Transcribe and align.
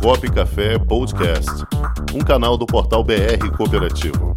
Comunicop 0.00 0.30
Café 0.30 0.78
Podcast, 0.78 1.50
um 2.14 2.20
canal 2.20 2.56
do 2.56 2.66
portal 2.66 3.02
BR 3.02 3.50
Cooperativo. 3.56 4.34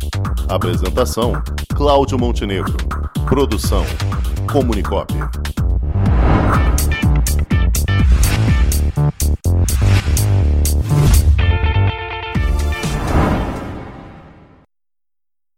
Apresentação: 0.48 1.34
Cláudio 1.76 2.18
Montenegro. 2.18 2.76
Produção: 3.28 3.84
Comunicop. 4.52 5.14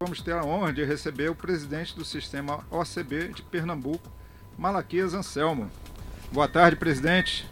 Vamos 0.02 0.22
ter 0.22 0.34
a 0.34 0.44
honra 0.44 0.74
de 0.74 0.84
receber 0.84 1.30
o 1.30 1.36
presidente 1.36 1.96
do 1.96 2.04
sistema 2.04 2.66
OCB 2.70 3.30
de 3.30 3.42
Pernambuco, 3.44 4.12
Malaquias 4.58 5.14
Anselmo. 5.14 5.70
Boa 6.32 6.48
tarde, 6.48 6.76
presidente. 6.76 7.50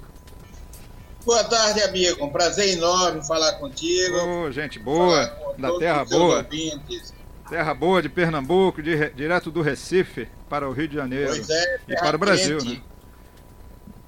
Boa 1.29 1.43
tarde, 1.43 1.79
amigo. 1.83 2.25
Um 2.25 2.31
prazer 2.31 2.75
enorme 2.75 3.23
falar 3.23 3.53
contigo. 3.59 4.17
Oh, 4.17 4.51
gente 4.51 4.79
boa, 4.79 5.27
da 5.59 5.77
terra 5.77 6.03
boa. 6.03 6.37
Ouvintes. 6.37 7.13
Terra 7.47 7.71
boa 7.71 8.01
de 8.01 8.09
Pernambuco, 8.09 8.81
de, 8.81 9.11
direto 9.11 9.51
do 9.51 9.61
Recife 9.61 10.27
para 10.49 10.67
o 10.67 10.73
Rio 10.73 10.87
de 10.87 10.95
Janeiro. 10.95 11.29
Pois 11.29 11.47
é, 11.47 11.81
e 11.87 11.95
para 11.97 12.15
o 12.15 12.19
Brasil, 12.19 12.57
né? 12.65 12.81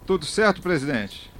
Tudo 0.04 0.26
certo, 0.26 0.64
presidente? 0.64 1.32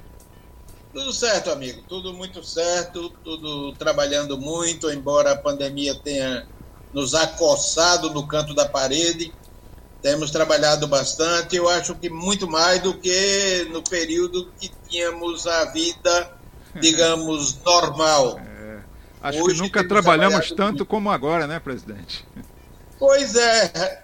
Tudo 0.94 1.12
certo, 1.12 1.50
amigo. 1.50 1.82
Tudo 1.88 2.12
muito 2.12 2.44
certo, 2.44 3.10
tudo 3.24 3.72
trabalhando 3.72 4.38
muito, 4.38 4.88
embora 4.88 5.32
a 5.32 5.36
pandemia 5.36 5.96
tenha 5.96 6.46
nos 6.94 7.12
acossado 7.12 8.08
no 8.10 8.24
canto 8.28 8.54
da 8.54 8.68
parede. 8.68 9.32
Temos 10.02 10.30
trabalhado 10.32 10.88
bastante, 10.88 11.54
eu 11.54 11.68
acho 11.68 11.94
que 11.94 12.10
muito 12.10 12.50
mais 12.50 12.82
do 12.82 12.92
que 12.94 13.68
no 13.70 13.82
período 13.82 14.50
que 14.58 14.70
tínhamos 14.88 15.46
a 15.46 15.66
vida, 15.66 16.36
digamos, 16.80 17.62
normal. 17.62 18.40
Acho 19.22 19.40
Hoje 19.44 19.54
que 19.54 19.62
nunca 19.62 19.86
trabalhamos 19.86 20.48
tanto 20.48 20.78
muito. 20.78 20.86
como 20.86 21.10
agora, 21.10 21.46
né, 21.46 21.60
presidente? 21.60 22.26
Pois 22.98 23.36
é, 23.36 24.02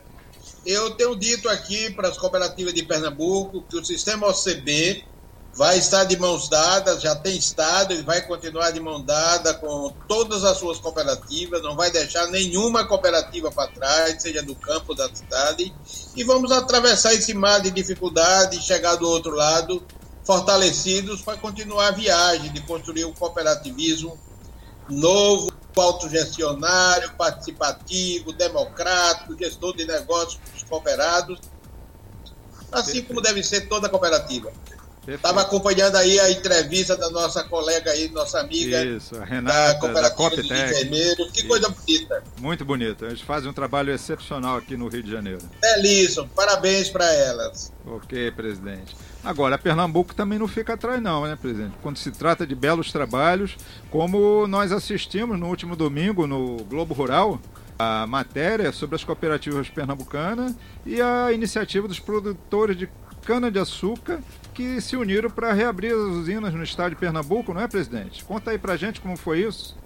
eu 0.65 0.93
tenho 0.93 1.17
dito 1.17 1.49
aqui 1.49 1.91
para 1.91 2.09
as 2.09 2.17
cooperativas 2.17 2.73
de 2.73 2.85
Pernambuco 2.85 3.63
que 3.63 3.77
o 3.77 3.85
sistema 3.85 4.29
OCB 4.29 5.05
vai 5.59 5.77
estar 5.77 6.05
de 6.05 6.17
mãos 6.17 6.49
dadas, 6.49 7.03
já 7.03 7.17
tem 7.17 7.37
estado 7.37 7.93
e 7.93 8.01
vai 8.03 8.23
continuar 8.23 8.71
de 8.71 8.79
mão 8.79 9.03
dada 9.05 9.53
com 9.55 9.93
todas 10.07 10.45
as 10.45 10.57
suas 10.57 10.79
cooperativas, 10.79 11.61
não 11.63 11.75
vai 11.75 11.91
deixar 11.91 12.29
nenhuma 12.29 12.87
cooperativa 12.87 13.51
para 13.51 13.67
trás, 13.67 14.23
seja 14.23 14.41
do 14.41 14.55
campo 14.55 14.95
da 14.95 15.13
cidade, 15.13 15.75
e 16.15 16.23
vamos 16.23 16.53
atravessar 16.53 17.13
esse 17.13 17.35
mar 17.35 17.61
de 17.61 17.73
dificuldade 17.73 18.57
e 18.57 18.63
chegar 18.63 18.95
do 18.95 19.09
outro 19.09 19.33
lado 19.35 19.85
fortalecidos 20.23 21.23
para 21.23 21.37
continuar 21.37 21.89
a 21.89 21.91
viagem 21.91 22.53
de 22.53 22.61
construir 22.61 23.05
um 23.05 23.13
cooperativismo 23.13 24.17
novo, 24.89 25.51
autogestionário, 25.77 27.15
participativo, 27.17 28.33
democrático, 28.33 29.37
gestor 29.37 29.77
de 29.77 29.85
negócios 29.85 30.41
cooperados, 30.69 31.41
assim 32.71 33.03
como 33.03 33.21
deve 33.21 33.43
ser 33.43 33.69
toda 33.69 33.89
cooperativa. 33.89 34.53
Estava 35.15 35.41
acompanhando 35.41 35.97
aí 35.97 36.21
a 36.21 36.31
entrevista 36.31 36.95
da 36.95 37.09
nossa 37.11 37.43
colega 37.45 37.91
aí, 37.91 38.11
nossa 38.11 38.41
amiga 38.41 38.85
Isso, 38.85 39.17
a 39.17 39.21
da 39.21 39.25
Renata, 39.25 39.89
da, 39.89 40.11
cooperativa 40.11 40.11
Rio 40.13 40.75
de. 40.85 41.31
Que 41.33 41.39
Isso. 41.39 41.49
coisa 41.49 41.69
bonita. 41.71 42.23
Muito 42.39 42.65
bonito. 42.65 43.07
Eles 43.07 43.23
fazem 43.23 43.49
um 43.49 43.55
trabalho 43.55 43.91
excepcional 43.91 44.59
aqui 44.59 44.77
no 44.77 44.87
Rio 44.89 45.03
de 45.03 45.11
Janeiro. 45.11 45.41
Belíssimo. 45.61 46.29
Parabéns 46.29 46.91
para 46.91 47.11
elas. 47.11 47.73
Ok, 47.87 48.31
presidente. 48.33 48.95
Agora, 49.25 49.57
Pernambuco 49.57 50.15
também 50.15 50.39
não 50.39 50.47
fica 50.47 50.75
atrás, 50.75 51.03
não, 51.03 51.25
né, 51.25 51.37
presidente? 51.41 51.75
Quando 51.83 51.97
se 51.97 52.11
trata 52.11 52.47
de 52.47 52.55
belos 52.55 52.93
trabalhos, 52.93 53.57
como 53.91 54.47
nós 54.47 54.73
assistimos 54.73 55.39
no 55.39 55.47
último 55.49 55.75
domingo 55.75 56.27
no 56.27 56.59
Globo 56.65 56.93
Rural, 56.93 57.41
a 57.79 58.07
matéria 58.07 58.73
sobre 58.73 58.97
as 58.97 59.05
cooperativas 59.05 59.69
pernambucanas 59.69 60.55
e 60.85 61.01
a 61.01 61.33
iniciativa 61.33 61.87
dos 61.87 61.99
produtores 61.99 62.77
de 62.77 62.89
cana-de-açúcar 63.29 64.23
que 64.55 64.81
se 64.81 64.97
uniram 64.97 65.29
para 65.29 65.53
reabrir 65.53 65.93
as 65.93 66.01
usinas 66.01 66.55
no 66.55 66.65
estado 66.65 66.91
de 66.91 66.97
Pernambuco, 66.97 67.53
não 67.53 67.61
é, 67.61 67.69
presidente? 67.69 68.25
Conta 68.25 68.53
aí 68.53 68.59
pra 68.59 68.75
gente 68.75 69.03
como 69.03 69.19
foi 69.19 69.41
isso. 69.41 69.77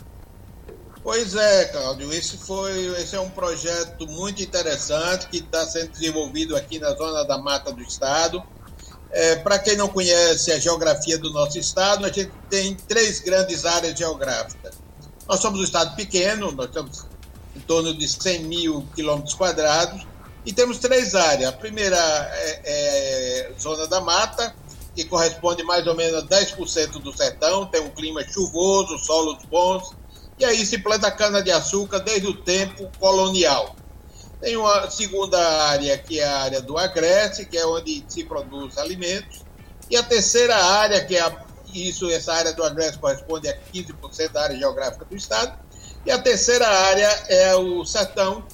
Pois 1.03 1.35
é, 1.35 1.65
Cláudio, 1.65 2.13
esse, 2.13 2.37
foi, 2.37 2.87
esse 3.03 3.17
é 3.17 3.21
um 3.21 3.29
projeto 3.29 4.07
muito 4.07 4.41
interessante 4.41 5.27
que 5.27 5.39
está 5.39 5.67
sendo 5.67 5.91
desenvolvido 5.91 6.55
aqui 6.55 6.79
na 6.79 6.95
zona 6.95 7.25
da 7.25 7.37
mata 7.37 7.73
do 7.73 7.83
estado. 7.83 8.41
É, 9.11 9.35
Para 9.35 9.59
quem 9.59 9.77
não 9.77 9.89
conhece 9.89 10.53
a 10.53 10.61
geografia 10.61 11.19
do 11.19 11.33
nosso 11.33 11.59
estado, 11.59 12.05
a 12.07 12.13
gente 12.13 12.31
tem 12.49 12.77
três 12.77 13.19
grandes 13.19 13.65
áreas 13.65 13.99
geográficas. 13.99 14.77
Nós 15.29 15.41
somos 15.41 15.59
um 15.59 15.65
estado 15.65 15.97
pequeno, 15.97 16.53
nós 16.53 16.71
temos 16.71 17.05
em 17.57 17.61
torno 17.61 17.93
de 17.93 18.09
100 18.09 18.45
mil 18.45 18.87
quilômetros 18.95 19.35
quadrados, 19.35 20.07
e 20.45 20.53
temos 20.53 20.79
três 20.79 21.15
áreas. 21.15 21.51
A 21.51 21.53
primeira 21.53 21.97
é, 21.97 22.61
é 22.65 23.53
zona 23.61 23.87
da 23.87 24.01
mata, 24.01 24.55
que 24.95 25.05
corresponde 25.05 25.63
mais 25.63 25.87
ou 25.87 25.95
menos 25.95 26.23
a 26.23 26.27
10% 26.27 27.01
do 27.01 27.17
sertão, 27.17 27.67
tem 27.67 27.81
um 27.81 27.91
clima 27.91 28.23
chuvoso, 28.25 28.99
solos 28.99 29.43
bons, 29.47 29.95
e 30.39 30.45
aí 30.45 30.65
se 30.67 30.79
planta 30.79 31.11
cana-de-açúcar 31.11 32.01
desde 32.01 32.27
o 32.27 32.35
tempo 32.35 32.91
colonial. 32.99 33.77
Tem 34.41 34.57
uma 34.57 34.91
segunda 34.91 35.39
área, 35.69 35.97
que 35.97 36.19
é 36.19 36.25
a 36.25 36.39
área 36.41 36.61
do 36.61 36.77
Agreste, 36.77 37.45
que 37.45 37.57
é 37.57 37.65
onde 37.65 38.05
se 38.09 38.25
produz 38.25 38.77
alimentos, 38.77 39.41
e 39.89 39.97
a 39.97 40.03
terceira 40.03 40.57
área, 40.57 41.05
que 41.05 41.17
é 41.17 41.21
a, 41.21 41.45
isso, 41.73 42.11
essa 42.11 42.35
área 42.35 42.53
do 42.53 42.65
Agreste 42.65 42.99
corresponde 42.99 43.49
a 43.49 43.57
15% 43.73 44.33
da 44.33 44.43
área 44.43 44.59
geográfica 44.59 45.05
do 45.05 45.17
estado, 45.17 45.59
e 46.05 46.11
a 46.11 46.19
terceira 46.19 46.67
área 46.67 47.09
é 47.29 47.55
o 47.55 47.85
sertão, 47.85 48.45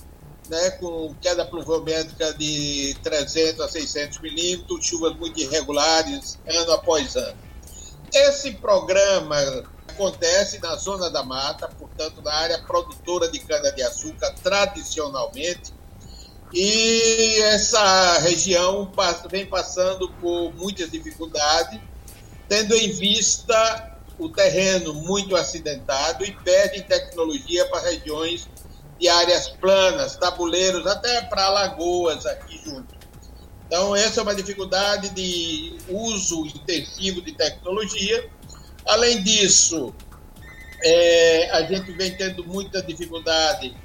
né, 0.48 0.70
com 0.72 1.14
queda 1.20 1.44
pluviométrica 1.44 2.32
de 2.34 2.96
300 3.02 3.60
a 3.60 3.68
600 3.68 4.18
milímetros, 4.20 4.86
chuvas 4.86 5.16
muito 5.16 5.40
irregulares, 5.40 6.38
ano 6.46 6.72
após 6.72 7.16
ano. 7.16 7.36
Esse 8.12 8.52
programa 8.52 9.36
acontece 9.88 10.58
na 10.60 10.76
zona 10.76 11.10
da 11.10 11.22
mata, 11.22 11.68
portanto, 11.68 12.22
na 12.22 12.32
área 12.32 12.58
produtora 12.62 13.28
de 13.30 13.38
cana-de-açúcar, 13.40 14.34
tradicionalmente, 14.42 15.72
e 16.52 17.40
essa 17.42 18.18
região 18.20 18.90
vem 19.30 19.44
passando 19.44 20.10
por 20.12 20.54
muitas 20.54 20.90
dificuldades, 20.90 21.78
tendo 22.48 22.74
em 22.74 22.90
vista 22.90 23.98
o 24.18 24.28
terreno 24.28 24.94
muito 24.94 25.36
acidentado 25.36 26.24
e 26.24 26.32
perde 26.32 26.82
tecnologia 26.82 27.66
para 27.66 27.90
regiões 27.90 28.48
de 28.98 29.08
áreas 29.08 29.48
planas, 29.48 30.16
tabuleiros, 30.16 30.86
até 30.86 31.22
para 31.22 31.48
lagoas 31.48 32.26
aqui 32.26 32.60
junto. 32.64 32.96
Então, 33.66 33.94
essa 33.94 34.20
é 34.20 34.22
uma 34.22 34.34
dificuldade 34.34 35.10
de 35.10 35.76
uso 35.88 36.46
intensivo 36.46 37.20
de 37.20 37.32
tecnologia. 37.32 38.28
Além 38.86 39.22
disso, 39.22 39.94
é, 40.82 41.50
a 41.50 41.62
gente 41.62 41.92
vem 41.92 42.16
tendo 42.16 42.44
muita 42.44 42.82
dificuldade 42.82 43.76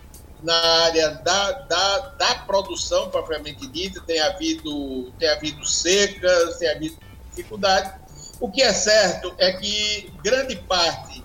na 0.41 0.55
área 0.55 1.09
da, 1.09 1.51
da, 1.51 1.99
da 2.17 2.35
produção 2.35 3.09
propriamente 3.09 3.65
dita, 3.67 4.01
tem 4.01 4.19
havido, 4.19 5.11
tem 5.17 5.29
havido 5.29 5.65
secas, 5.65 6.57
tem 6.57 6.69
havido 6.69 6.97
dificuldade. 7.29 7.93
O 8.39 8.51
que 8.51 8.61
é 8.61 8.73
certo 8.73 9.33
é 9.37 9.53
que 9.53 10.11
grande 10.21 10.55
parte 10.55 11.22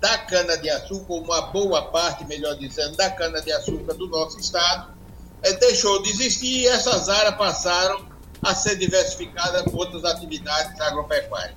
da 0.00 0.18
cana-de-açúcar, 0.18 1.14
uma 1.14 1.42
boa 1.42 1.82
parte, 1.90 2.24
melhor 2.24 2.56
dizendo, 2.56 2.96
da 2.96 3.10
cana-de-açúcar 3.10 3.94
do 3.94 4.08
nosso 4.08 4.38
estado, 4.38 4.94
eh, 5.42 5.52
deixou 5.54 6.02
de 6.02 6.10
existir 6.10 6.62
e 6.62 6.66
essas 6.66 7.08
áreas 7.08 7.36
passaram 7.36 8.08
a 8.42 8.54
ser 8.54 8.76
diversificadas 8.76 9.62
por 9.64 9.86
outras 9.86 10.04
atividades 10.04 10.80
agropecuárias. 10.80 11.56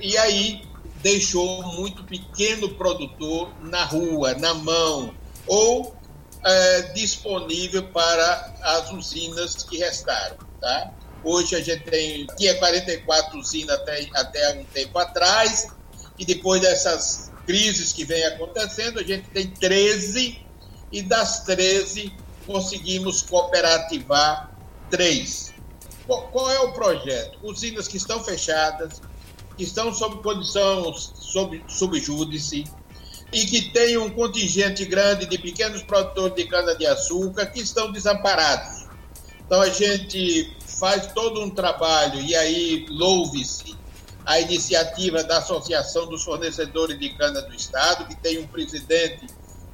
E 0.00 0.16
aí 0.18 0.62
deixou 1.02 1.62
muito 1.62 2.04
pequeno 2.04 2.68
produtor 2.74 3.50
na 3.62 3.84
rua, 3.84 4.34
na 4.34 4.52
mão, 4.52 5.14
ou 5.46 5.94
eh, 6.44 6.82
disponível 6.94 7.84
para 7.84 8.54
as 8.62 8.92
usinas 8.92 9.62
que 9.62 9.78
restaram. 9.78 10.36
Tá? 10.60 10.92
Hoje 11.24 11.56
a 11.56 11.60
gente 11.60 11.84
tem, 11.84 12.26
tinha 12.36 12.54
44 12.58 13.38
usinas 13.38 13.76
até, 13.76 14.08
até 14.14 14.52
um 14.54 14.64
tempo 14.64 14.98
atrás, 14.98 15.68
e 16.18 16.24
depois 16.24 16.60
dessas 16.60 17.27
crises 17.48 17.94
que 17.94 18.04
vem 18.04 18.22
acontecendo, 18.26 19.00
a 19.00 19.02
gente 19.02 19.26
tem 19.30 19.46
13, 19.46 20.38
e 20.92 21.00
das 21.00 21.44
13 21.44 22.12
conseguimos 22.46 23.22
cooperativar 23.22 24.52
três. 24.90 25.54
Qual, 26.06 26.50
é 26.50 26.60
o 26.60 26.72
projeto? 26.72 27.38
Usinas 27.42 27.88
que 27.88 27.96
estão 27.96 28.22
fechadas, 28.22 29.00
que 29.56 29.64
estão 29.64 29.94
sob 29.94 30.22
condição 30.22 30.92
sob, 30.92 31.64
sob 31.68 31.98
júdice, 31.98 32.64
e 33.32 33.46
que 33.46 33.72
tem 33.72 33.96
um 33.96 34.10
contingente 34.10 34.84
grande 34.84 35.24
de 35.24 35.38
pequenos 35.38 35.82
produtores 35.82 36.34
de 36.34 36.44
cana-de-açúcar 36.44 37.46
que 37.46 37.60
estão 37.60 37.90
desamparados. 37.90 38.86
Então 39.46 39.62
a 39.62 39.70
gente 39.70 40.54
faz 40.66 41.14
todo 41.14 41.42
um 41.42 41.48
trabalho, 41.48 42.20
e 42.20 42.36
aí 42.36 42.84
louve-se 42.90 43.77
a 44.28 44.38
iniciativa 44.40 45.24
da 45.24 45.38
Associação 45.38 46.06
dos 46.06 46.22
Fornecedores 46.22 47.00
de 47.00 47.08
Cana 47.14 47.40
do 47.40 47.54
Estado, 47.54 48.06
que 48.06 48.14
tem 48.14 48.38
um 48.38 48.46
presidente, 48.46 49.26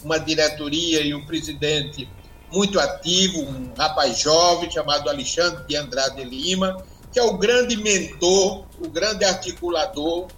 uma 0.05 0.17
diretoria 0.17 1.01
e 1.01 1.13
um 1.13 1.27
presidente 1.27 2.09
muito 2.53 2.79
ativo, 2.79 3.41
um 3.41 3.75
rapaz 3.77 4.17
jovem 4.17 4.71
chamado 4.71 5.11
Alexandre 5.11 5.65
de 5.67 5.75
Andrade 5.75 6.23
Lima, 6.23 6.77
que 7.13 7.19
é 7.19 7.23
o 7.25 7.37
grande 7.37 7.77
mentor, 7.77 8.65
o 8.79 8.89
grande 8.89 9.25
articulador 9.25 10.29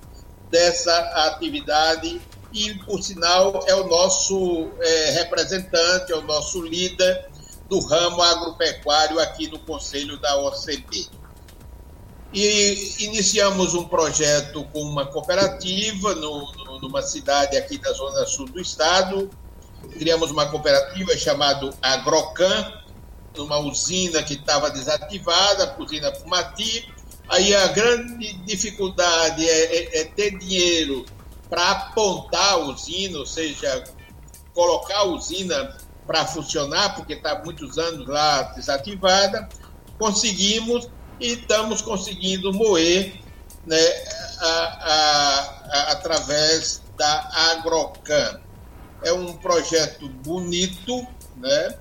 dessa 0.50 0.96
atividade 1.26 2.18
e, 2.54 2.72
por 2.86 3.02
sinal, 3.02 3.66
é 3.66 3.74
o 3.74 3.86
nosso 3.86 4.70
é, 4.80 5.10
representante, 5.10 6.10
é 6.10 6.16
o 6.16 6.22
nosso 6.22 6.62
líder 6.62 7.28
do 7.68 7.80
ramo 7.80 8.22
agropecuário 8.22 9.20
aqui 9.20 9.46
no 9.48 9.58
Conselho 9.58 10.18
da 10.18 10.38
OCB. 10.38 11.06
E 12.38 12.96
iniciamos 12.98 13.72
um 13.72 13.88
projeto 13.88 14.62
com 14.64 14.82
uma 14.82 15.06
cooperativa 15.06 16.14
no, 16.16 16.52
no, 16.52 16.80
numa 16.80 17.00
cidade 17.00 17.56
aqui 17.56 17.78
da 17.78 17.90
zona 17.94 18.26
sul 18.26 18.44
do 18.44 18.60
estado. 18.60 19.30
Criamos 19.92 20.30
uma 20.30 20.44
cooperativa 20.44 21.16
chamada 21.16 21.70
Agrocan, 21.80 22.74
numa 23.34 23.58
usina 23.58 24.22
que 24.22 24.34
estava 24.34 24.68
desativada, 24.68 25.64
a 25.64 25.82
usina 25.82 26.14
Fumati. 26.14 26.92
Aí 27.26 27.54
a 27.54 27.68
grande 27.68 28.34
dificuldade 28.44 29.42
é, 29.42 29.76
é, 29.76 30.00
é 30.00 30.04
ter 30.04 30.36
dinheiro 30.36 31.06
para 31.48 31.70
apontar 31.70 32.52
a 32.52 32.56
usina, 32.58 33.18
ou 33.18 33.24
seja, 33.24 33.82
colocar 34.52 34.98
a 34.98 35.04
usina 35.04 35.74
para 36.06 36.26
funcionar, 36.26 36.96
porque 36.96 37.14
está 37.14 37.42
muitos 37.42 37.78
anos 37.78 38.06
lá 38.06 38.42
desativada. 38.42 39.48
Conseguimos 39.98 40.90
e 41.20 41.32
estamos 41.32 41.80
conseguindo 41.82 42.52
moer 42.52 43.20
né, 43.66 43.86
a, 44.38 44.48
a, 44.48 45.68
a, 45.70 45.92
através 45.92 46.82
da 46.96 47.30
Agrocan. 47.52 48.40
É 49.02 49.12
um 49.12 49.34
projeto 49.34 50.08
bonito, 50.08 51.06
né? 51.36 51.78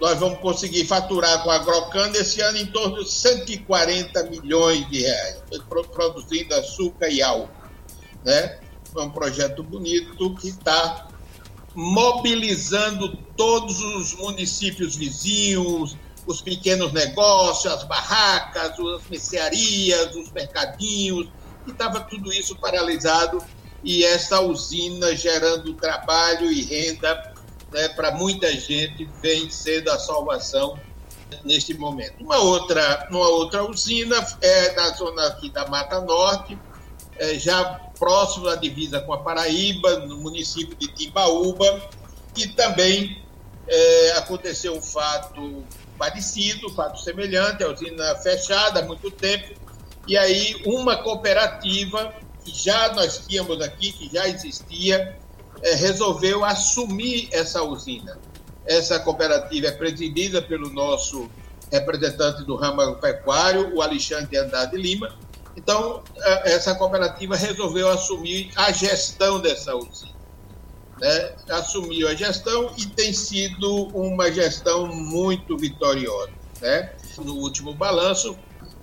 Nós 0.00 0.18
vamos 0.18 0.40
conseguir 0.40 0.84
faturar 0.84 1.42
com 1.44 1.50
a 1.50 1.54
Agrocan 1.54 2.10
esse 2.14 2.40
ano 2.40 2.58
em 2.58 2.66
torno 2.66 3.04
de 3.04 3.10
140 3.10 4.24
milhões 4.24 4.88
de 4.90 5.02
reais, 5.02 5.42
produzindo 5.92 6.54
açúcar 6.54 7.08
e 7.08 7.22
álcool. 7.22 7.48
Né? 8.24 8.58
É 8.96 9.00
um 9.00 9.10
projeto 9.10 9.62
bonito 9.62 10.34
que 10.34 10.48
está 10.48 11.08
mobilizando 11.74 13.16
todos 13.36 13.80
os 13.80 14.14
municípios 14.14 14.96
vizinhos, 14.96 15.96
os 16.26 16.40
pequenos 16.40 16.92
negócios, 16.92 17.72
as 17.72 17.84
barracas, 17.84 18.72
as 18.78 19.08
mercearias, 19.08 20.14
os 20.14 20.30
mercadinhos, 20.32 21.28
e 21.66 21.70
estava 21.70 22.00
tudo 22.00 22.32
isso 22.32 22.56
paralisado 22.56 23.42
e 23.82 24.04
essa 24.04 24.40
usina 24.40 25.14
gerando 25.14 25.74
trabalho 25.74 26.50
e 26.50 26.62
renda 26.62 27.34
né, 27.70 27.88
para 27.88 28.12
muita 28.12 28.50
gente 28.52 29.08
vem 29.20 29.50
sendo 29.50 29.90
a 29.90 29.98
salvação 29.98 30.78
neste 31.44 31.74
momento. 31.74 32.14
Uma 32.20 32.38
outra, 32.38 33.06
uma 33.10 33.28
outra 33.28 33.68
usina 33.68 34.16
é 34.40 34.74
na 34.74 34.90
zona 34.90 35.26
aqui 35.26 35.50
da 35.50 35.66
Mata 35.68 36.00
Norte, 36.00 36.58
é, 37.18 37.38
já 37.38 37.80
próximo 37.98 38.46
da 38.46 38.56
divisa 38.56 39.00
com 39.00 39.12
a 39.12 39.18
Paraíba, 39.18 40.00
no 40.00 40.16
município 40.18 40.74
de 40.76 40.88
Timbaúba, 40.88 41.88
que 42.32 42.48
também 42.48 43.22
é, 43.66 44.12
aconteceu 44.16 44.74
um 44.76 44.82
fato 44.82 45.64
parecido, 45.98 46.70
fato 46.70 47.00
semelhante, 47.00 47.62
a 47.62 47.70
usina 47.70 48.14
fechada 48.16 48.80
há 48.80 48.82
muito 48.82 49.10
tempo, 49.10 49.54
e 50.06 50.16
aí 50.16 50.60
uma 50.66 50.96
cooperativa 50.96 52.12
que 52.44 52.54
já 52.54 52.92
nós 52.92 53.24
tínhamos 53.26 53.60
aqui, 53.60 53.92
que 53.92 54.10
já 54.12 54.28
existia, 54.28 55.16
é, 55.62 55.74
resolveu 55.74 56.44
assumir 56.44 57.28
essa 57.32 57.62
usina. 57.62 58.18
Essa 58.66 59.00
cooperativa 59.00 59.68
é 59.68 59.72
presidida 59.72 60.42
pelo 60.42 60.70
nosso 60.70 61.30
representante 61.72 62.44
do 62.44 62.54
ramo 62.54 62.80
agropecuário, 62.80 63.74
o 63.74 63.80
Alexandre 63.80 64.36
Andrade 64.36 64.76
Lima. 64.76 65.16
Então, 65.56 66.02
é, 66.16 66.52
essa 66.52 66.74
cooperativa 66.74 67.36
resolveu 67.36 67.88
assumir 67.88 68.50
a 68.56 68.70
gestão 68.72 69.40
dessa 69.40 69.74
usina 69.74 70.13
né, 71.00 71.34
assumiu 71.50 72.08
a 72.08 72.14
gestão 72.14 72.72
e 72.76 72.86
tem 72.86 73.12
sido 73.12 73.88
uma 73.88 74.30
gestão 74.32 74.86
muito 74.86 75.56
vitoriosa. 75.56 76.32
Né? 76.60 76.92
No 77.18 77.34
último 77.34 77.74
balanço, 77.74 78.36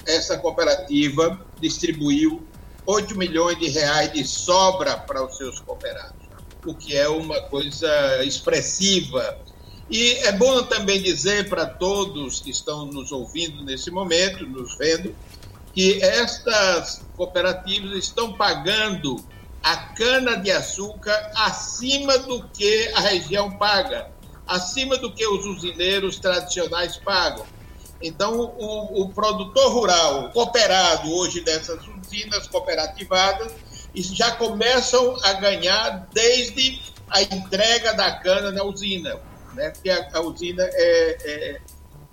essa 0.06 0.38
cooperativa 0.38 1.40
distribuiu 1.60 2.46
8 2.86 3.18
milhões 3.18 3.60
de 3.60 3.70
reais 3.70 4.12
de 4.12 4.26
sobra 4.26 4.98
para 4.98 5.24
os 5.24 5.38
seus 5.38 5.60
cooperados, 5.60 6.28
o 6.66 6.74
que 6.74 6.96
é 6.96 7.08
uma 7.08 7.40
coisa 7.44 8.24
expressiva. 8.24 9.38
E 9.90 10.14
é 10.26 10.32
bom 10.32 10.64
também 10.64 11.02
dizer 11.02 11.50
para 11.50 11.66
todos 11.66 12.40
que 12.40 12.50
estão 12.50 12.86
nos 12.86 13.12
ouvindo 13.12 13.64
nesse 13.64 13.92
momento, 13.92 14.46
nos 14.46 14.78
vendo, 14.78 15.16
que 15.74 16.02
estas 16.04 17.02
cooperativas 17.16 17.98
estão 17.98 18.34
pagando 18.34 19.24
a 19.64 19.78
cana-de-açúcar 19.78 21.32
acima 21.36 22.18
do 22.20 22.48
que 22.50 22.92
a 22.96 23.02
região 23.02 23.52
paga, 23.52 24.10
acima 24.48 24.98
do 24.98 25.12
que 25.14 25.26
os 25.26 25.46
usineiros 25.46 26.18
tradicionais 26.20 26.98
pagam. 26.98 27.46
Então, 28.02 28.40
o, 28.58 29.04
o 29.04 29.10
produtor 29.10 29.72
rural 29.72 30.32
cooperado 30.32 31.12
hoje 31.14 31.42
dessas 31.42 31.80
usinas 31.88 32.48
cooperativadas 32.48 33.54
já 33.96 34.32
começam 34.32 35.16
a 35.24 35.34
ganhar 35.34 36.08
desde 36.12 36.82
a 37.10 37.22
entrega 37.22 37.94
da 37.94 38.20
cana 38.20 38.52
na 38.52 38.64
usina, 38.64 39.20
né? 39.54 39.70
porque 39.70 39.90
a, 39.90 40.10
a 40.14 40.22
usina 40.22 40.64
é, 40.64 41.18
é, 41.24 41.62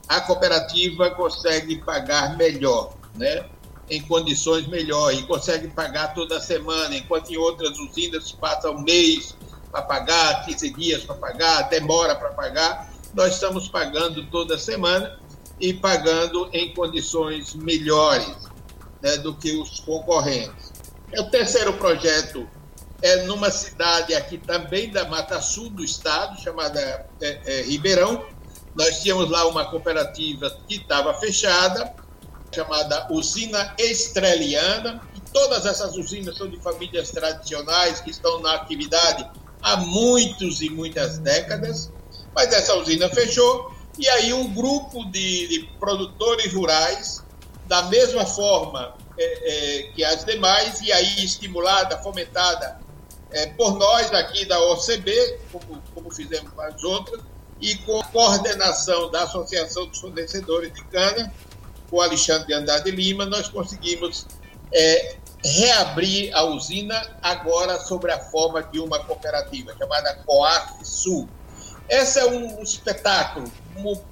a 0.08 0.20
cooperativa 0.20 1.10
consegue 1.12 1.76
pagar 1.82 2.36
melhor, 2.36 2.94
né? 3.14 3.44
Em 3.90 4.00
condições 4.02 4.66
melhores 4.66 5.20
e 5.20 5.22
consegue 5.24 5.68
pagar 5.68 6.14
toda 6.14 6.40
semana, 6.40 6.96
enquanto 6.96 7.30
em 7.30 7.36
outras 7.36 7.78
usinas 7.78 8.32
passa 8.32 8.70
um 8.70 8.80
mês 8.80 9.36
para 9.70 9.82
pagar, 9.82 10.44
15 10.44 10.70
dias 10.70 11.04
para 11.04 11.14
pagar, 11.14 11.62
demora 11.68 12.14
para 12.14 12.30
pagar. 12.30 12.92
Nós 13.14 13.34
estamos 13.34 13.68
pagando 13.68 14.24
toda 14.30 14.58
semana 14.58 15.18
e 15.60 15.72
pagando 15.74 16.48
em 16.52 16.72
condições 16.74 17.54
melhores 17.54 18.48
né, 19.02 19.16
do 19.18 19.34
que 19.34 19.56
os 19.56 19.80
concorrentes. 19.80 20.72
O 21.16 21.24
terceiro 21.24 21.72
projeto 21.74 22.48
é 23.00 23.24
numa 23.24 23.50
cidade 23.50 24.14
aqui 24.14 24.38
também 24.38 24.90
da 24.90 25.04
Mata 25.08 25.40
Sul 25.40 25.70
do 25.70 25.84
estado, 25.84 26.40
chamada 26.40 27.06
é, 27.20 27.40
é, 27.46 27.62
Ribeirão. 27.62 28.26
Nós 28.74 29.02
tínhamos 29.02 29.30
lá 29.30 29.46
uma 29.46 29.64
cooperativa 29.70 30.50
que 30.66 30.76
estava 30.76 31.14
fechada, 31.14 31.94
chamada 32.52 33.06
usina 33.10 33.74
estreliana, 33.78 35.00
e 35.14 35.20
todas 35.32 35.66
essas 35.66 35.96
usinas 35.96 36.36
são 36.36 36.48
de 36.48 36.58
famílias 36.60 37.10
tradicionais 37.10 38.00
que 38.00 38.10
estão 38.10 38.40
na 38.40 38.54
atividade 38.54 39.28
há 39.62 39.76
muitos 39.76 40.62
e 40.62 40.70
muitas 40.70 41.18
décadas, 41.18 41.90
mas 42.34 42.52
essa 42.52 42.74
usina 42.76 43.08
fechou, 43.08 43.72
e 43.98 44.08
aí 44.08 44.32
um 44.32 44.52
grupo 44.54 45.04
de, 45.06 45.48
de 45.48 45.68
produtores 45.78 46.52
rurais, 46.52 47.22
da 47.66 47.82
mesma 47.82 48.24
forma 48.24 48.94
é, 49.18 49.24
é, 49.24 49.82
que 49.92 50.04
as 50.04 50.24
demais, 50.24 50.80
e 50.80 50.92
aí 50.92 51.24
estimulada, 51.24 51.98
fomentada 51.98 52.80
é, 53.30 53.46
por 53.46 53.76
nós 53.76 54.12
aqui 54.12 54.44
da 54.46 54.58
OCB, 54.72 55.40
como, 55.52 55.82
como 55.94 56.14
fizemos 56.14 56.50
com 56.52 56.62
as 56.62 56.82
outras, 56.82 57.20
e 57.60 57.74
com 57.78 58.00
coordenação 58.04 59.10
da 59.10 59.24
Associação 59.24 59.86
dos 59.86 59.98
Fornecedores 59.98 60.72
de 60.72 60.84
Cana, 60.84 61.32
com 61.90 62.00
Alexandre 62.00 62.46
de 62.46 62.54
Andrade 62.54 62.90
Lima, 62.90 63.24
nós 63.24 63.48
conseguimos 63.48 64.26
é, 64.72 65.16
reabrir 65.44 66.34
a 66.34 66.44
usina 66.44 67.18
agora 67.22 67.78
sobre 67.78 68.12
a 68.12 68.18
forma 68.18 68.62
de 68.62 68.78
uma 68.78 68.98
cooperativa 69.04 69.74
chamada 69.76 70.14
Coaf 70.26 70.84
Sul. 70.84 71.28
Esse 71.88 72.18
é 72.18 72.26
um 72.26 72.62
espetáculo, 72.62 73.50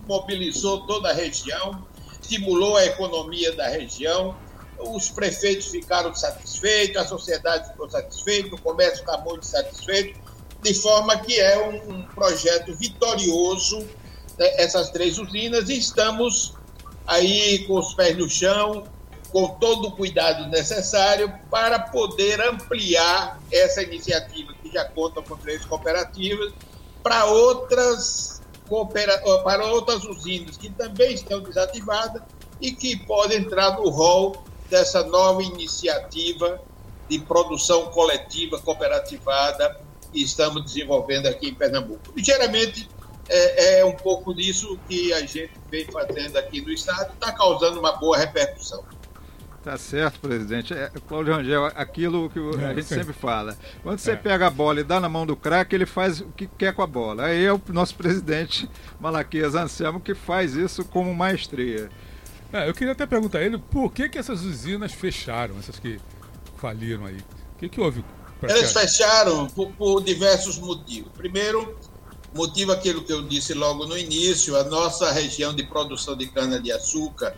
mobilizou 0.07 0.87
toda 0.87 1.11
a 1.11 1.13
região, 1.13 1.87
estimulou 2.21 2.77
a 2.77 2.87
economia 2.87 3.55
da 3.55 3.69
região, 3.69 4.37
os 4.79 5.11
prefeitos 5.11 5.67
ficaram 5.67 6.15
satisfeitos, 6.15 6.97
a 6.97 7.07
sociedade 7.07 7.69
ficou 7.69 7.89
satisfeita, 7.89 8.55
o 8.55 8.61
comércio 8.61 9.01
está 9.01 9.19
muito 9.19 9.45
satisfeito, 9.45 10.19
de 10.63 10.75
forma 10.75 11.17
que 11.19 11.39
é 11.39 11.69
um, 11.69 11.97
um 11.97 12.03
projeto 12.07 12.75
vitorioso, 12.75 13.81
né, 14.39 14.55
essas 14.57 14.91
três 14.91 15.19
usinas, 15.19 15.69
e 15.69 15.79
estamos 15.79 16.56
aí 17.07 17.65
com 17.67 17.79
os 17.79 17.95
pés 17.95 18.17
no 18.17 18.29
chão, 18.29 18.85
com 19.31 19.49
todo 19.49 19.89
o 19.89 19.93
cuidado 19.93 20.49
necessário 20.49 21.33
para 21.51 21.79
poder 21.79 22.41
ampliar 22.41 23.41
essa 23.51 23.83
iniciativa 23.83 24.53
que 24.63 24.73
já 24.73 24.85
conta 24.85 25.23
com 25.23 25.37
três 25.37 25.65
cooperativas 25.65 26.53
para 27.03 27.25
outras 27.27 28.41
para 29.45 29.65
outras 29.67 30.03
usinas 30.05 30.57
que 30.57 30.69
também 30.71 31.15
estão 31.15 31.41
desativadas 31.41 32.21
e 32.61 32.73
que 32.73 32.97
podem 32.97 33.39
entrar 33.39 33.79
no 33.79 33.89
rol 33.91 34.43
dessa 34.69 35.05
nova 35.05 35.43
iniciativa 35.43 36.61
de 37.09 37.21
produção 37.21 37.87
coletiva, 37.87 38.59
cooperativada, 38.61 39.81
que 40.13 40.21
estamos 40.21 40.65
desenvolvendo 40.65 41.27
aqui 41.27 41.51
em 41.51 41.55
Pernambuco. 41.55 42.13
Ligeiramente 42.17 42.89
é, 43.29 43.81
é 43.81 43.85
um 43.85 43.93
pouco 43.93 44.35
disso 44.35 44.79
que 44.89 45.13
a 45.13 45.21
gente 45.21 45.51
vem 45.71 45.85
fazendo 45.87 46.37
aqui 46.37 46.61
no 46.61 46.71
Estado, 46.71 47.13
está 47.13 47.33
causando 47.33 47.79
uma 47.79 47.93
boa 47.93 48.17
repercussão. 48.17 48.85
Tá 49.67 49.77
certo, 49.77 50.21
presidente. 50.21 50.73
É, 50.73 50.93
Cláudio 51.09 51.35
Rangel, 51.35 51.67
aquilo 51.75 52.31
que 52.31 52.39
a 52.39 52.71
é, 52.71 52.75
gente 52.77 52.85
sempre 52.85 53.13
fala. 53.13 53.59
Quando 53.83 53.99
você 53.99 54.13
é. 54.13 54.17
pega 54.17 54.47
a 54.47 54.51
bola 54.51 54.79
e 54.79 54.85
dá 54.85 55.01
na 55.01 55.09
mão 55.09 55.27
do 55.27 55.35
craque, 55.35 55.75
ele 55.75 55.87
faz 55.87 56.21
o 56.21 56.27
que 56.27 56.47
quer 56.47 56.73
com 56.73 56.83
a 56.83 56.87
bola. 56.87 57.25
Aí 57.25 57.45
é 57.45 57.53
o 57.53 57.61
nosso 57.71 57.97
presidente 57.99 58.71
Malaquias 59.01 59.57
Anselmo 59.57 59.99
que 59.99 60.15
faz 60.15 60.55
isso 60.55 60.85
como 60.85 61.13
maestria. 61.13 61.91
É, 62.53 62.69
eu 62.69 62.75
queria 62.75 62.93
até 62.93 63.07
perguntar 63.07 63.39
a 63.39 63.43
ele 63.43 63.59
por 63.59 63.93
que, 63.93 64.09
que 64.09 64.19
essas 64.19 64.45
usinas 64.45 64.93
fecharam, 64.93 65.59
essas 65.59 65.81
que 65.81 65.99
faliram 66.59 67.05
aí. 67.05 67.19
O 67.57 67.59
que, 67.59 67.69
que 67.69 67.81
houve? 67.81 68.05
Elas 68.43 68.73
fecharam 68.73 69.49
por, 69.49 69.73
por 69.73 70.01
diversos 70.01 70.59
motivos. 70.59 71.11
Primeiro, 71.13 71.77
motivo 72.37 72.71
aquilo 72.71 73.03
que 73.03 73.13
eu 73.13 73.23
disse 73.23 73.55
logo 73.55 73.87
no 73.87 73.97
início, 73.97 74.57
a 74.57 74.65
nossa 74.65 75.11
região 75.11 75.55
de 75.55 75.65
produção 75.65 76.15
de 76.15 76.27
cana-de-açúcar 76.27 77.35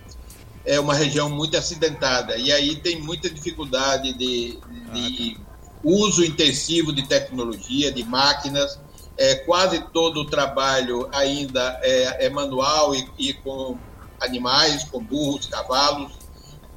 é 0.64 0.78
uma 0.78 0.92
região 0.92 1.30
muito 1.30 1.56
acidentada 1.56 2.36
e 2.36 2.52
aí 2.52 2.76
tem 2.76 3.00
muita 3.00 3.30
dificuldade 3.30 4.12
de, 4.12 4.58
de 4.92 5.38
uso 5.82 6.24
intensivo 6.24 6.92
de 6.92 7.06
tecnologia, 7.06 7.92
de 7.92 8.04
máquinas. 8.04 8.78
É, 9.16 9.34
quase 9.34 9.80
todo 9.92 10.20
o 10.20 10.26
trabalho 10.26 11.08
ainda 11.12 11.80
é, 11.82 12.26
é 12.26 12.30
manual 12.30 12.94
e, 12.94 13.08
e, 13.18 13.32
com 13.32 13.76
animais, 14.20 14.84
com 14.84 15.02
burros, 15.02 15.46
cavalos. 15.46 16.12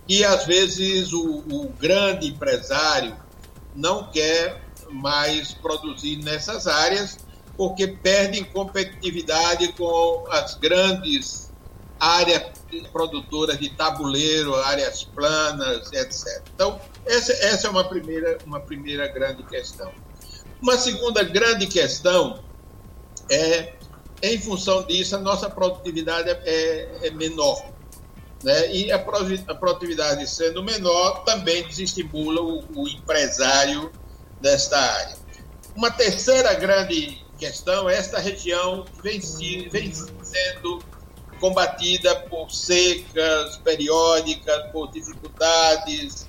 E 0.07 0.23
às 0.23 0.45
vezes 0.45 1.13
o, 1.13 1.43
o 1.51 1.73
grande 1.79 2.27
empresário 2.27 3.15
não 3.75 4.09
quer 4.09 4.61
mais 4.89 5.53
produzir 5.53 6.17
nessas 6.17 6.65
áreas 6.67 7.17
porque 7.57 7.87
perdem 7.87 8.43
competitividade 8.43 9.73
com 9.73 10.25
as 10.29 10.55
grandes 10.55 11.51
áreas 11.99 12.51
produtoras 12.91 13.59
de 13.59 13.69
tabuleiro, 13.69 14.55
áreas 14.55 15.03
planas, 15.03 15.91
etc. 15.93 16.41
Então, 16.55 16.79
essa, 17.05 17.31
essa 17.33 17.67
é 17.67 17.69
uma 17.69 17.83
primeira, 17.83 18.37
uma 18.45 18.59
primeira 18.59 19.07
grande 19.07 19.43
questão. 19.43 19.91
Uma 20.61 20.77
segunda 20.77 21.23
grande 21.23 21.67
questão 21.67 22.43
é, 23.29 23.73
em 24.21 24.39
função 24.39 24.83
disso, 24.83 25.15
a 25.15 25.19
nossa 25.19 25.49
produtividade 25.49 26.29
é, 26.29 27.07
é 27.07 27.11
menor. 27.11 27.71
Né? 28.43 28.71
E 28.73 28.91
a, 28.91 28.95
a, 28.95 29.55
produtividade 29.55 30.27
sendo 30.27 30.63
menor 30.63 31.23
também 31.23 31.67
desestimula 31.67 32.41
o, 32.41 32.63
o 32.75 32.87
empresário 32.87 33.91
desta 34.39 34.79
área. 34.79 35.15
Uma 35.75 35.91
terceira 35.91 36.53
grande 36.55 37.23
questão, 37.41 37.89
esta 37.89 38.19
região 38.19 38.85
vem, 39.01 39.19
vem 39.67 39.91
sendo 39.91 40.79
combatida 41.39 42.15
por 42.29 42.51
secas 42.51 43.57
periódicas, 43.57 44.71
por 44.71 44.91
dificuldades, 44.91 46.27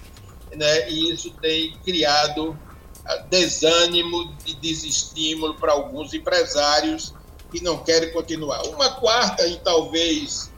né? 0.57 0.89
e 0.89 1.13
isso 1.13 1.31
tem 1.33 1.77
criado 1.85 2.59
ah, 3.05 3.17
desânimo 3.29 4.35
e 4.47 4.55
desestímulo 4.55 5.55
para 5.57 5.73
alguns 5.73 6.15
empresários 6.15 7.13
que 7.51 7.63
não 7.63 7.85
querem 7.85 8.11
continuar. 8.11 8.63
Uma 8.69 8.93
quarta 8.93 9.47
e 9.47 9.59
talvez 9.59 10.51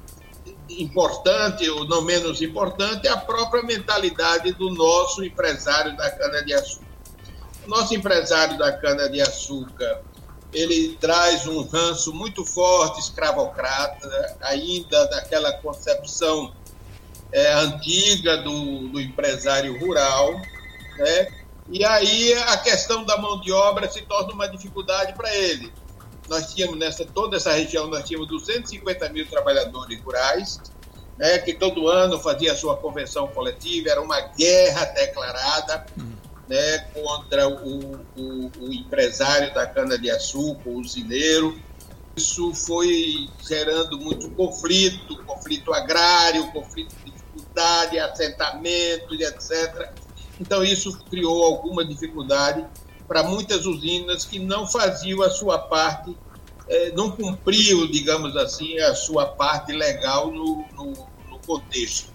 importante, 0.70 1.68
ou 1.68 1.84
não 1.88 2.02
menos 2.02 2.40
importante, 2.40 3.08
é 3.08 3.10
a 3.10 3.16
própria 3.16 3.64
mentalidade 3.64 4.52
do 4.52 4.70
nosso 4.70 5.24
empresário 5.24 5.96
da 5.96 6.08
cana-de-açúcar. 6.12 6.84
Nosso 7.66 7.92
empresário 7.92 8.56
da 8.56 8.72
cana-de-açúcar 8.72 10.13
ele 10.54 10.96
traz 11.00 11.46
um 11.46 11.62
ranço 11.62 12.12
muito 12.12 12.44
forte 12.44 13.00
escravocrata, 13.00 14.36
ainda 14.40 15.04
daquela 15.06 15.52
concepção 15.54 16.54
é, 17.32 17.52
antiga 17.54 18.36
do, 18.38 18.88
do, 18.88 19.00
empresário 19.00 19.78
rural, 19.78 20.32
né? 20.96 21.28
E 21.68 21.84
aí 21.84 22.32
a 22.34 22.56
questão 22.58 23.04
da 23.04 23.16
mão 23.16 23.40
de 23.40 23.50
obra 23.50 23.90
se 23.90 24.02
torna 24.02 24.32
uma 24.32 24.46
dificuldade 24.46 25.14
para 25.14 25.34
ele. 25.34 25.72
Nós 26.28 26.54
tínhamos 26.54 26.78
nessa 26.78 27.04
toda 27.04 27.36
essa 27.36 27.52
região 27.52 27.88
nós 27.88 28.04
tínhamos 28.04 28.28
250 28.28 29.08
mil 29.08 29.28
trabalhadores 29.28 30.00
rurais, 30.00 30.60
né? 31.18 31.38
Que 31.38 31.52
todo 31.52 31.88
ano 31.88 32.20
fazia 32.20 32.52
a 32.52 32.56
sua 32.56 32.76
convenção 32.76 33.26
coletiva, 33.26 33.90
era 33.90 34.00
uma 34.00 34.20
guerra 34.20 34.84
declarada. 34.84 35.86
Uhum 35.98 36.13
né, 36.48 36.78
contra 36.92 37.48
o, 37.48 37.96
o, 38.16 38.50
o 38.60 38.72
empresário 38.72 39.52
da 39.54 39.66
cana-de-açúcar, 39.66 40.68
o 40.68 40.80
usineiro. 40.80 41.58
Isso 42.16 42.54
foi 42.54 43.28
gerando 43.46 43.98
muito 43.98 44.30
conflito, 44.30 45.22
conflito 45.24 45.72
agrário, 45.72 46.52
conflito 46.52 46.94
de 47.04 47.10
dificuldade, 47.10 47.98
assentamento, 47.98 49.14
etc. 49.14 49.90
Então, 50.40 50.62
isso 50.62 50.96
criou 51.10 51.44
alguma 51.44 51.84
dificuldade 51.84 52.64
para 53.08 53.22
muitas 53.22 53.66
usinas 53.66 54.24
que 54.24 54.38
não 54.38 54.66
faziam 54.66 55.22
a 55.22 55.30
sua 55.30 55.58
parte, 55.58 56.16
eh, 56.68 56.92
não 56.94 57.10
cumpriam, 57.10 57.86
digamos 57.86 58.36
assim, 58.36 58.78
a 58.78 58.94
sua 58.94 59.26
parte 59.26 59.72
legal 59.72 60.30
no, 60.30 60.64
no, 60.72 60.92
no 61.28 61.38
contexto. 61.46 62.13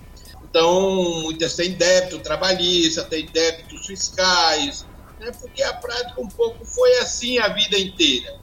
Então, 0.49 1.21
muitas 1.21 1.55
têm 1.55 1.73
débito 1.73 2.19
trabalhista, 2.19 3.03
têm 3.03 3.25
débitos 3.27 3.85
fiscais, 3.85 4.85
né? 5.19 5.31
porque 5.39 5.61
a 5.61 5.73
prática 5.73 6.19
um 6.19 6.27
pouco 6.27 6.65
foi 6.65 6.97
assim 6.97 7.37
a 7.37 7.49
vida 7.49 7.77
inteira. 7.77 8.35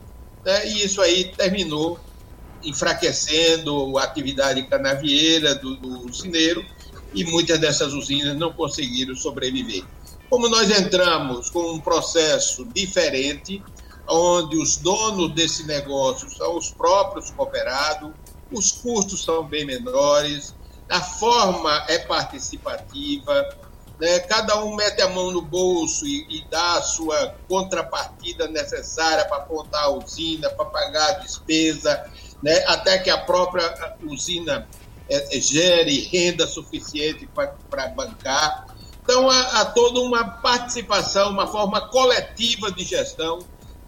Né? 0.45 0.69
E 0.69 0.85
isso 0.85 1.01
aí 1.03 1.33
terminou 1.37 1.99
enfraquecendo 2.63 3.99
a 3.99 4.05
atividade 4.05 4.63
canavieira 4.65 5.55
do, 5.55 5.77
do 5.77 6.07
usineiro 6.07 6.65
e 7.13 7.25
muitas 7.25 7.59
dessas 7.59 7.93
usinas 7.93 8.37
não 8.37 8.53
conseguiram 8.53 9.15
sobreviver. 9.15 9.85
Como 10.29 10.49
nós 10.49 10.71
entramos 10.71 11.51
com 11.51 11.73
um 11.73 11.81
processo 11.81 12.65
diferente, 12.67 13.63
onde 14.09 14.57
os 14.57 14.77
donos 14.77 15.33
desse 15.35 15.65
negócio 15.65 16.29
são 16.31 16.57
os 16.57 16.71
próprios 16.71 17.31
cooperados, 17.31 18.11
os 18.53 18.73
custos 18.73 19.25
são 19.25 19.45
bem 19.45 19.65
menores, 19.65 20.55
a 20.89 21.01
forma 21.01 21.85
é 21.89 21.99
participativa, 21.99 23.49
né? 23.99 24.21
cada 24.21 24.63
um 24.63 24.75
mete 24.75 25.03
a 25.03 25.09
mão 25.09 25.33
no 25.33 25.43
bolso 25.43 26.07
e, 26.07 26.27
e 26.29 26.45
dá 26.51 26.75
a 26.75 26.83
sua 26.83 27.35
contrapartida 27.49 28.47
necessária 28.49 29.25
para 29.25 29.39
apontar 29.39 29.85
a 29.85 29.91
usina, 29.91 30.51
para 30.51 30.67
pagar 30.67 31.09
a 31.09 31.19
despesa, 31.19 32.09
né? 32.43 32.65
até 32.67 32.99
que 32.99 33.11
a 33.11 33.19
própria 33.19 33.97
usina 34.05 34.69
é, 35.09 35.37
é 35.37 35.41
gere 35.41 36.01
renda 36.05 36.47
suficiente 36.47 37.29
para 37.71 37.89
bancar. 37.89 38.67
Então, 39.03 39.31
há, 39.31 39.61
há 39.61 39.65
toda 39.67 40.01
uma 40.01 40.25
participação, 40.25 41.31
uma 41.31 41.47
forma 41.47 41.89
coletiva 41.89 42.71
de 42.73 42.85
gestão 42.85 43.39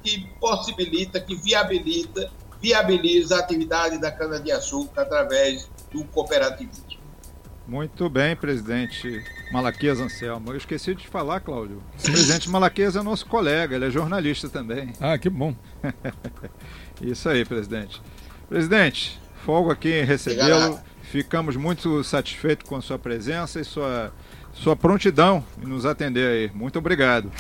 que 0.02 0.26
possibilita, 0.40 1.20
que 1.20 1.34
viabiliza, 1.34 2.30
viabiliza 2.60 3.36
a 3.36 3.40
atividade 3.40 3.98
da 3.98 4.12
cana-de-açúcar 4.12 5.02
através 5.02 5.68
do 5.90 6.04
cooperativismo. 6.04 6.98
Muito 7.68 8.08
bem, 8.08 8.34
presidente 8.34 9.22
Malaquias 9.52 10.00
Anselmo. 10.00 10.52
Eu 10.52 10.56
esqueci 10.56 10.94
de 10.94 11.06
falar, 11.06 11.40
Cláudio. 11.40 11.82
O 11.98 12.02
presidente 12.02 12.48
Malaquias 12.48 12.96
é 12.96 13.02
nosso 13.02 13.26
colega, 13.26 13.76
ele 13.76 13.84
é 13.84 13.90
jornalista 13.90 14.48
também. 14.48 14.94
Ah, 14.98 15.18
que 15.18 15.28
bom. 15.28 15.54
Isso 17.02 17.28
aí, 17.28 17.44
presidente. 17.44 18.00
Presidente, 18.48 19.20
folgo 19.44 19.70
aqui 19.70 20.00
em 20.00 20.04
recebê-lo. 20.04 20.80
Ficamos 21.02 21.56
muito 21.56 22.02
satisfeitos 22.02 22.66
com 22.66 22.74
a 22.76 22.80
sua 22.80 22.98
presença 22.98 23.60
e 23.60 23.64
sua, 23.64 24.14
sua 24.54 24.74
prontidão 24.74 25.44
em 25.62 25.66
nos 25.66 25.84
atender 25.84 26.26
aí. 26.26 26.50
Muito 26.54 26.78
obrigado. 26.78 27.30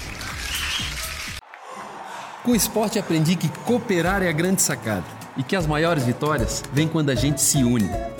Com 2.44 2.50
o 2.50 2.54
esporte 2.56 2.98
aprendi 2.98 3.34
que 3.34 3.48
cooperar 3.48 4.22
é 4.22 4.28
a 4.28 4.32
grande 4.32 4.60
sacada 4.60 5.04
e 5.38 5.42
que 5.42 5.56
as 5.56 5.66
maiores 5.66 6.04
vitórias 6.04 6.62
vêm 6.72 6.86
quando 6.86 7.08
a 7.08 7.14
gente 7.14 7.40
se 7.40 7.64
une. 7.64 7.88